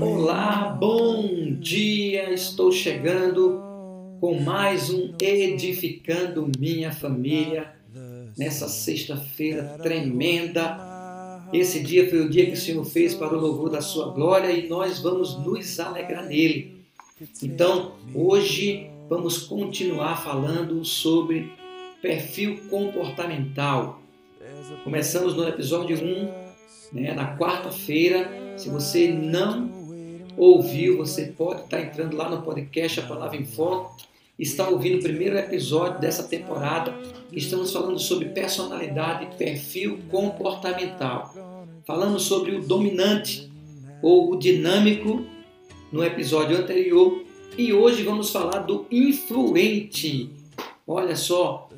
[0.00, 2.32] Olá, bom dia!
[2.32, 3.60] Estou chegando
[4.20, 7.74] com mais um Edificando Minha Família
[8.36, 11.42] nessa sexta-feira tremenda.
[11.52, 14.52] Esse dia foi o dia que o Senhor fez para o louvor da Sua glória
[14.52, 16.84] e nós vamos nos alegrar nele.
[17.42, 21.52] Então, hoje vamos continuar falando sobre
[22.00, 24.00] perfil comportamental.
[24.84, 26.28] Começamos no episódio 1,
[26.92, 29.70] né, na quarta-feira se você não
[30.36, 33.96] ouviu, você pode estar entrando lá no podcast A Palavra em Foco,
[34.36, 36.92] está ouvindo o primeiro episódio dessa temporada.
[37.32, 41.32] Estamos falando sobre personalidade, perfil comportamental.
[41.86, 43.48] Falamos sobre o dominante
[44.02, 45.24] ou o dinâmico
[45.92, 47.22] no episódio anterior
[47.56, 50.30] e hoje vamos falar do influente.
[50.84, 51.68] Olha só,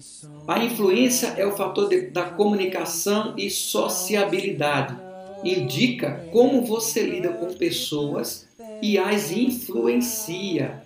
[0.48, 5.09] a influência é o fator de, da comunicação e sociabilidade.
[5.44, 8.48] Indica como você lida com pessoas
[8.82, 10.82] e as influencia.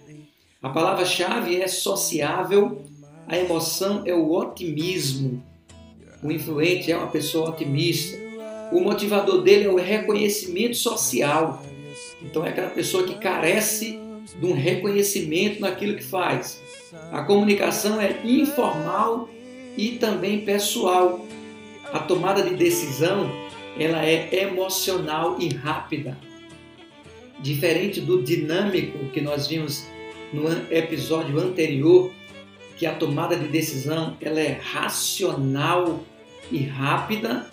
[0.63, 2.83] A palavra-chave é sociável,
[3.27, 5.43] a emoção é o otimismo.
[6.23, 8.17] O influente é uma pessoa otimista.
[8.73, 11.63] O motivador dele é o reconhecimento social.
[12.23, 13.99] Então é aquela pessoa que carece
[14.39, 16.61] de um reconhecimento naquilo que faz.
[17.13, 19.29] A comunicação é informal
[19.77, 21.25] e também pessoal.
[21.93, 23.31] A tomada de decisão
[23.79, 26.17] ela é emocional e rápida.
[27.41, 29.85] Diferente do dinâmico que nós vimos
[30.33, 32.11] no episódio anterior,
[32.77, 36.05] que a tomada de decisão ela é racional
[36.51, 37.47] e rápida,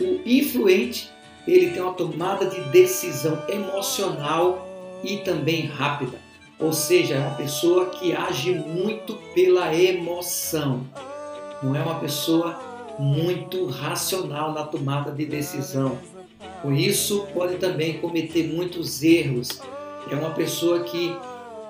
[0.00, 1.08] o influente
[1.46, 4.66] ele tem uma tomada de decisão emocional
[5.04, 6.18] e também rápida.
[6.58, 10.86] Ou seja, é uma pessoa que age muito pela emoção.
[11.62, 12.58] Não é uma pessoa
[12.98, 15.98] muito racional na tomada de decisão.
[16.62, 19.60] Por isso, pode também cometer muitos erros.
[20.10, 21.14] É uma pessoa que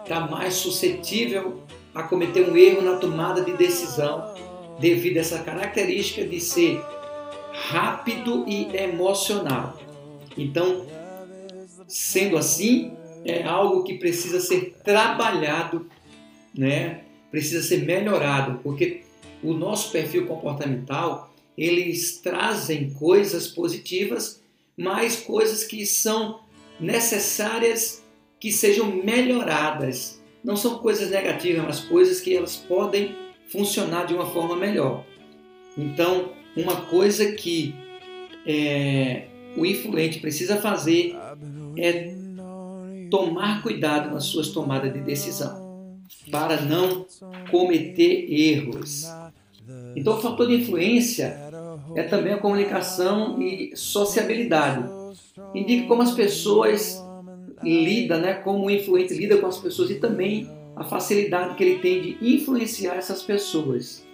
[0.03, 1.63] está mais suscetível
[1.95, 4.35] a cometer um erro na tomada de decisão,
[4.79, 6.81] devido a essa característica de ser
[7.53, 9.79] rápido e emocional.
[10.37, 10.85] Então,
[11.89, 12.93] sendo assim,
[13.25, 15.87] é algo que precisa ser trabalhado,
[16.57, 17.01] né?
[17.31, 19.03] Precisa ser melhorado, porque
[19.43, 24.43] o nosso perfil comportamental, eles trazem coisas positivas,
[24.77, 26.41] mas coisas que são
[26.79, 28.03] necessárias
[28.39, 30.23] que sejam melhoradas.
[30.45, 33.15] Não são coisas negativas, mas coisas que elas podem
[33.49, 35.05] funcionar de uma forma melhor.
[35.77, 37.75] Então, uma coisa que
[38.47, 39.27] é,
[39.57, 41.15] o influente precisa fazer
[41.77, 42.15] é
[43.11, 47.07] tomar cuidado nas suas tomadas de decisão, para não
[47.51, 49.05] cometer erros.
[49.97, 51.39] Então, o fator de influência
[51.95, 54.87] é também a comunicação e sociabilidade.
[55.55, 57.03] Indica como as pessoas
[57.63, 61.79] lidam, né, como o influente lida com as pessoas e também a facilidade que ele
[61.79, 64.05] tem de influenciar essas pessoas.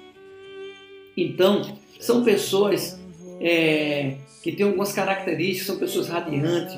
[1.17, 2.99] Então, são pessoas
[3.41, 6.77] é, que têm algumas características, são pessoas radiantes,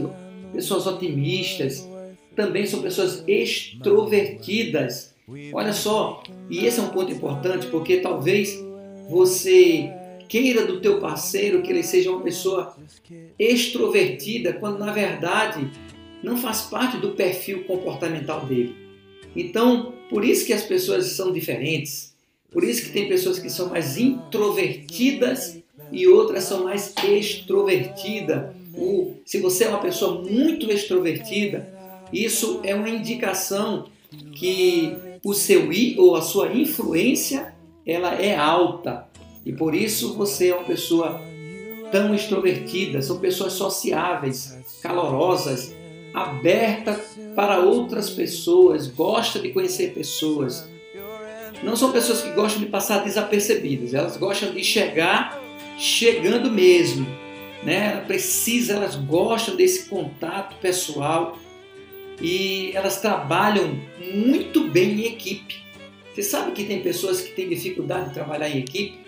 [0.51, 1.87] pessoas otimistas,
[2.35, 5.15] também são pessoas extrovertidas.
[5.53, 8.59] Olha só, e esse é um ponto importante porque talvez
[9.09, 9.93] você
[10.29, 12.77] queira do teu parceiro que ele seja uma pessoa
[13.39, 15.71] extrovertida, quando na verdade
[16.23, 18.75] não faz parte do perfil comportamental dele.
[19.37, 22.15] Então, por isso que as pessoas são diferentes.
[22.51, 25.59] Por isso que tem pessoas que são mais introvertidas
[25.91, 28.55] e outras são mais extrovertidas.
[29.25, 31.69] se você é uma pessoa muito extrovertida,
[32.13, 33.87] isso é uma indicação
[34.35, 37.55] que o seu I ou a sua influência
[37.87, 39.07] ela é alta
[39.45, 41.21] e por isso você é uma pessoa
[41.93, 45.75] tão extrovertida, são pessoas sociáveis, calorosas,
[46.13, 46.99] aberta
[47.37, 50.69] para outras pessoas, gosta de conhecer pessoas.
[51.63, 55.41] Não são pessoas que gostam de passar desapercebidas, elas gostam de chegar
[55.79, 57.07] chegando mesmo.
[57.63, 57.93] Né?
[57.93, 61.39] Ela precisa, elas gostam desse contato pessoal
[62.21, 63.79] e elas trabalham
[64.15, 65.64] muito bem em equipe.
[66.15, 68.99] Você sabe que tem pessoas que têm dificuldade de trabalhar em equipe?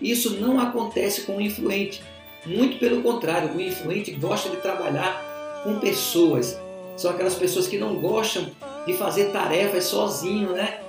[0.00, 2.02] Isso não acontece com o influente.
[2.46, 6.58] Muito pelo contrário, o influente gosta de trabalhar com pessoas.
[6.96, 8.46] São aquelas pessoas que não gostam
[8.86, 10.80] de fazer tarefas sozinho, né?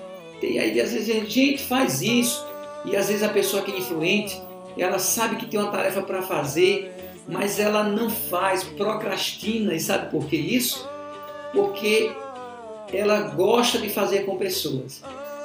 [0.41, 2.45] E aí às vezes a gente faz isso
[2.85, 4.39] e às vezes a pessoa que é influente,
[4.77, 6.91] ela sabe que tem uma tarefa para fazer,
[7.27, 9.73] mas ela não faz, procrastina.
[9.73, 10.87] E sabe por que isso?
[11.53, 12.11] porque
[12.91, 15.01] ela gosta de fazer com pessoas.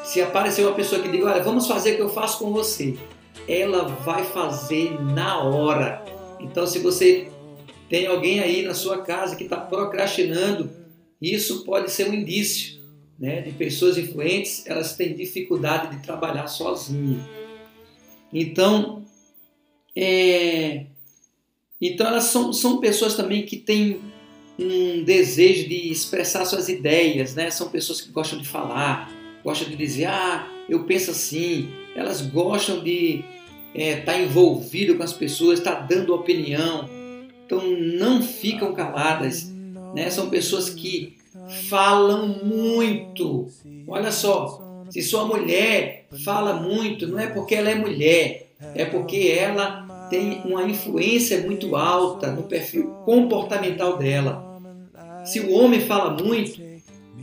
[0.08, 2.96] Se aparecer uma pessoa que diga, olha, vamos fazer o que eu faço com você,
[3.46, 6.02] ela vai fazer na hora.
[6.40, 7.28] Então, se você
[7.90, 10.70] tem alguém aí na sua casa que está procrastinando,
[11.20, 12.80] isso pode ser um indício
[13.18, 17.22] né, de pessoas influentes, elas têm dificuldade de trabalhar sozinhas.
[18.32, 19.04] Então,
[19.94, 20.86] é,
[21.78, 24.00] então elas são, são pessoas também que têm
[24.58, 27.50] um desejo de expressar suas ideias, né?
[27.50, 31.68] São pessoas que gostam de falar, gostam de dizer, ah, eu penso assim.
[31.94, 33.24] Elas gostam de
[33.74, 36.88] estar é, tá envolvido com as pessoas, estar tá dando opinião.
[37.44, 39.50] Então não ficam caladas,
[39.94, 40.10] né?
[40.10, 41.16] São pessoas que
[41.68, 43.48] falam muito.
[43.86, 49.34] Olha só, se sua mulher fala muito, não é porque ela é mulher, é porque
[49.38, 54.46] ela tem uma influência muito alta no perfil comportamental dela.
[55.24, 56.60] Se o homem fala muito,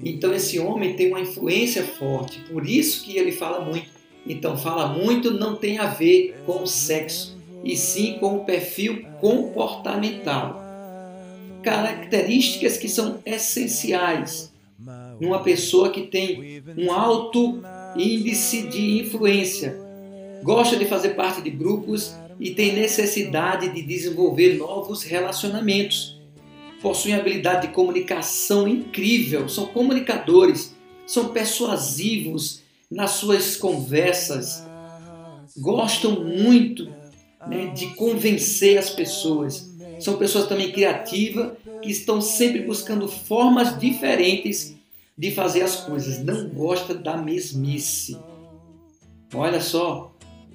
[0.05, 3.89] então esse homem tem uma influência forte, por isso que ele fala muito.
[4.27, 9.05] Então, fala muito não tem a ver com o sexo, e sim com o perfil
[9.19, 10.63] comportamental.
[11.63, 14.53] Características que são essenciais
[15.19, 17.61] numa pessoa que tem um alto
[17.95, 19.75] índice de influência,
[20.43, 26.14] gosta de fazer parte de grupos e tem necessidade de desenvolver novos relacionamentos
[26.81, 30.75] possuem habilidade de comunicação incrível, são comunicadores,
[31.05, 34.63] são persuasivos nas suas conversas,
[35.57, 36.91] gostam muito
[37.47, 39.69] né, de convencer as pessoas.
[39.99, 44.75] São pessoas também criativas que estão sempre buscando formas diferentes
[45.17, 48.17] de fazer as coisas, não gosta da mesmice.
[49.33, 50.11] Olha só.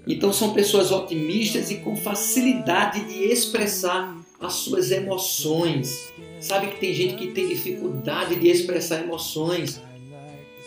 [0.07, 6.13] Então são pessoas otimistas e com facilidade de expressar as suas emoções.
[6.41, 9.81] Sabe que tem gente que tem dificuldade de expressar emoções.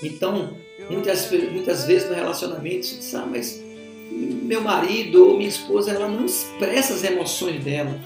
[0.01, 0.55] Então,
[0.89, 3.63] muitas, muitas vezes no relacionamento, você diz, ah, mas
[4.11, 7.99] meu marido ou minha esposa, ela não expressa as emoções dela.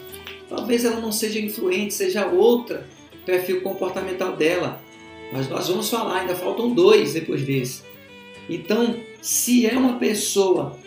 [0.48, 2.88] Talvez ela não seja influente, seja outra
[3.25, 4.81] perfil comportamental dela.
[5.34, 7.84] Mas nós vamos falar, ainda faltam dois depois desse.
[8.50, 10.78] Então, se é uma pessoa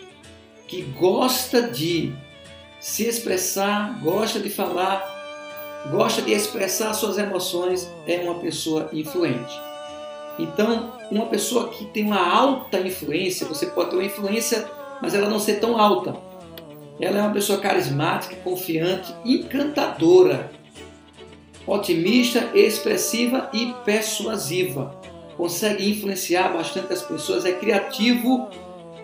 [0.67, 2.11] que gosta de
[2.81, 5.05] se expressar, gosta de falar,
[5.91, 9.53] gosta de expressar suas emoções, é uma pessoa influente.
[10.39, 14.67] Então, uma pessoa que tem uma alta influência, você pode ter uma influência,
[14.99, 16.15] mas ela não ser tão alta.
[16.99, 20.51] Ela é uma pessoa carismática, confiante, encantadora,
[21.67, 24.99] otimista, expressiva e persuasiva.
[25.37, 28.49] Consegue influenciar bastante as pessoas, é criativo,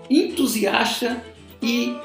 [0.10, 1.24] entusiasta
[1.62, 1.96] e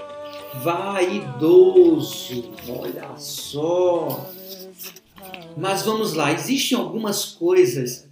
[0.55, 2.53] vaidoso.
[2.69, 4.31] Olha só.
[5.57, 8.09] Mas vamos lá, existem algumas coisas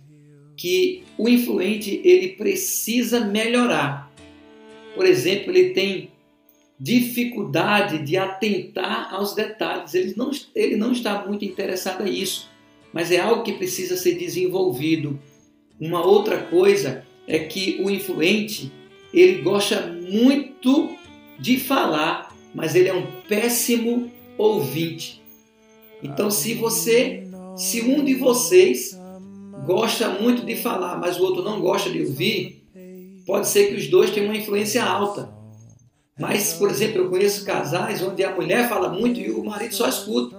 [0.57, 4.11] que o influente ele precisa melhorar.
[4.95, 6.11] Por exemplo, ele tem
[6.79, 9.95] dificuldade de atentar aos detalhes.
[9.95, 12.49] Ele não, ele não está muito interessado a isso,
[12.93, 15.19] mas é algo que precisa ser desenvolvido.
[15.79, 18.71] Uma outra coisa é que o influente
[19.13, 20.91] ele gosta muito
[21.39, 25.23] de falar mas ele é um péssimo ouvinte.
[26.03, 27.27] Então, se você,
[27.57, 28.99] se um de vocês
[29.67, 32.65] gosta muito de falar, mas o outro não gosta de ouvir,
[33.27, 35.31] pode ser que os dois tenham uma influência alta.
[36.19, 39.89] Mas, por exemplo, eu conheço casais onde a mulher fala muito e o marido só
[39.89, 40.37] escuta.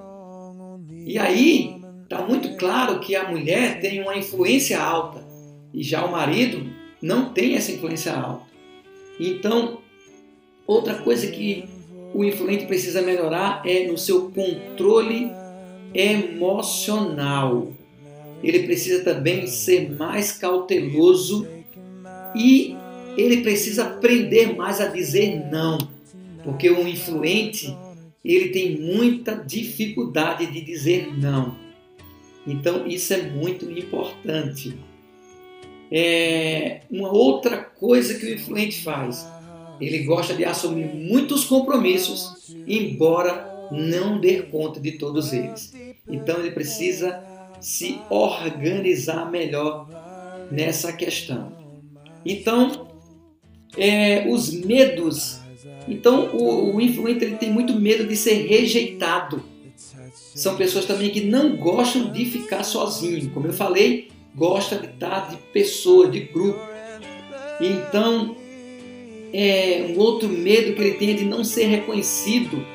[1.06, 5.25] E aí está muito claro que a mulher tem uma influência alta
[5.74, 6.70] e já o marido
[7.01, 8.46] não tem essa influência alta.
[9.20, 9.80] Então,
[10.68, 11.65] outra coisa que
[12.13, 15.32] o influente precisa melhorar é no seu controle
[15.94, 17.72] emocional.
[18.44, 21.48] Ele precisa também ser mais cauteloso
[22.36, 22.75] e
[23.18, 25.77] ele precisa aprender mais a dizer não,
[26.44, 27.75] porque o influente
[28.24, 31.56] ele tem muita dificuldade de dizer não.
[32.46, 34.75] Então isso é muito importante.
[35.91, 39.27] É uma outra coisa que o influente faz
[39.82, 45.74] ele gosta de assumir muitos compromissos, embora não dê conta de todos eles.
[46.08, 47.24] Então ele precisa
[47.60, 49.88] se organizar melhor
[50.52, 51.52] nessa questão.
[52.26, 52.88] Então,
[53.78, 55.40] é, os medos.
[55.88, 59.44] Então, o, o influente ele tem muito medo de ser rejeitado.
[60.14, 63.30] São pessoas também que não gostam de ficar sozinho.
[63.32, 66.60] Como eu falei, gosta de estar de pessoa, de grupo.
[67.60, 68.36] Então,
[69.34, 72.66] é, um outro medo que ele tem é de não ser reconhecido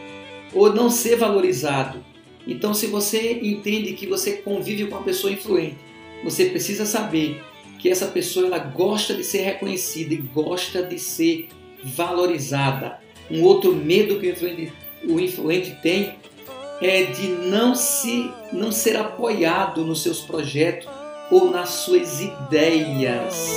[0.55, 2.05] ou não ser valorizado.
[2.47, 5.77] Então, se você entende que você convive com uma pessoa influente,
[6.23, 7.43] você precisa saber
[7.79, 11.49] que essa pessoa ela gosta de ser reconhecida e gosta de ser
[11.83, 13.01] valorizada.
[13.31, 14.73] Um outro medo que o influente,
[15.05, 16.15] o influente tem
[16.81, 20.89] é de não se não ser apoiado nos seus projetos
[21.31, 23.51] ou nas suas ideias.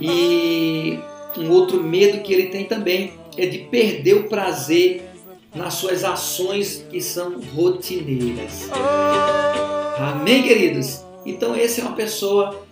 [0.00, 0.98] E
[1.40, 5.02] um outro medo que ele tem também é de perder o prazer
[5.54, 8.68] nas suas ações que são rotineiras.
[9.98, 11.04] Amém, queridos?
[11.24, 12.66] Então, essa é uma pessoa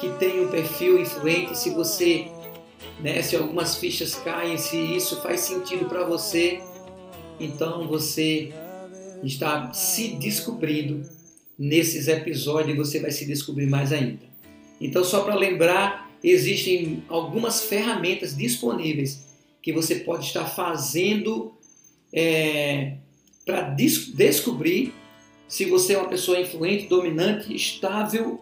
[0.00, 1.56] que tem um perfil influente.
[1.56, 2.26] Se você,
[3.00, 6.60] né, se algumas fichas caem, se isso faz sentido para você,
[7.38, 8.52] então você
[9.22, 11.08] está se descobrindo
[11.58, 14.24] nesses episódios e você vai se descobrir mais ainda.
[14.80, 19.24] Então, só para lembrar, existem algumas ferramentas disponíveis
[19.60, 21.52] que você pode estar fazendo
[22.12, 22.94] é,
[23.44, 24.92] para des descobrir
[25.48, 28.40] se você é uma pessoa influente, dominante, estável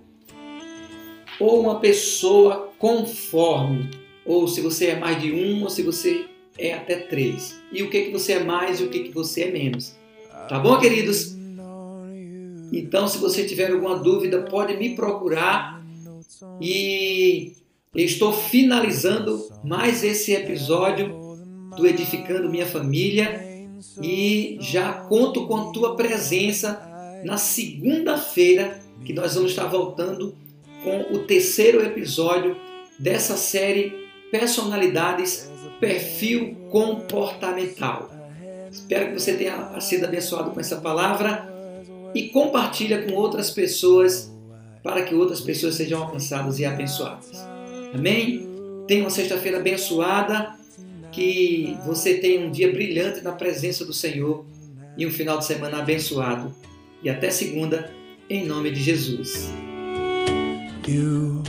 [1.41, 3.91] ou uma pessoa conforme,
[4.25, 6.27] ou se você é mais de um, ou se você
[6.59, 7.61] é até três.
[7.73, 9.97] E o que, que você é mais e o que, que você é menos.
[10.49, 11.35] Tá bom, queridos?
[12.73, 15.83] Então, se você tiver alguma dúvida, pode me procurar.
[16.61, 17.55] E
[17.95, 21.37] estou finalizando mais esse episódio
[21.77, 23.49] do Edificando Minha Família.
[24.01, 26.81] E já conto com tua presença
[27.25, 30.37] na segunda-feira, que nós vamos estar voltando
[30.85, 32.57] com o terceiro episódio
[32.99, 33.93] dessa série
[34.31, 38.11] Personalidades Perfil Comportamental.
[38.71, 41.49] Espero que você tenha sido abençoado com essa palavra
[42.15, 44.31] e compartilha com outras pessoas
[44.83, 47.50] para que outras pessoas sejam alcançadas e abençoadas.
[47.93, 48.47] Amém?
[48.87, 50.55] Tenha uma sexta-feira abençoada,
[51.13, 54.45] que você tenha um dia brilhante na presença do Senhor
[54.97, 56.55] e um final de semana abençoado.
[57.03, 57.91] E até segunda,
[58.29, 59.51] em nome de Jesus.
[60.87, 61.43] You,